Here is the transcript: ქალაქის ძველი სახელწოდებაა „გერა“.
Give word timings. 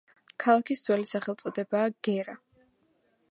ქალაქის 0.43 0.81
ძველი 0.87 1.05
სახელწოდებაა 1.11 1.93
„გერა“. 2.09 2.39